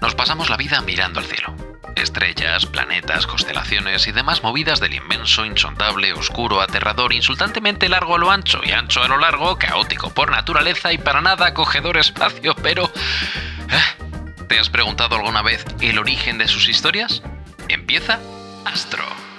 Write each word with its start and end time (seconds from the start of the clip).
Nos 0.00 0.14
pasamos 0.14 0.48
la 0.48 0.56
vida 0.56 0.80
mirando 0.80 1.20
al 1.20 1.26
cielo. 1.26 1.54
Estrellas, 1.96 2.66
planetas, 2.66 3.26
constelaciones 3.26 4.06
y 4.06 4.12
demás 4.12 4.42
movidas 4.42 4.80
del 4.80 4.94
inmenso, 4.94 5.44
insondable, 5.44 6.12
oscuro, 6.12 6.62
aterrador, 6.62 7.12
insultantemente 7.12 7.88
largo 7.88 8.14
a 8.14 8.18
lo 8.18 8.30
ancho 8.30 8.60
y 8.64 8.72
ancho 8.72 9.02
a 9.02 9.08
lo 9.08 9.18
largo, 9.18 9.58
caótico 9.58 10.10
por 10.10 10.30
naturaleza 10.30 10.92
y 10.92 10.98
para 10.98 11.20
nada 11.20 11.46
acogedor 11.46 11.98
espacio, 11.98 12.54
pero... 12.56 12.84
¿eh? 13.68 14.44
¿Te 14.48 14.58
has 14.58 14.70
preguntado 14.70 15.16
alguna 15.16 15.42
vez 15.42 15.64
el 15.80 15.98
origen 15.98 16.38
de 16.38 16.48
sus 16.48 16.68
historias? 16.68 17.22
Empieza 17.68 18.18
Astro. 18.64 19.29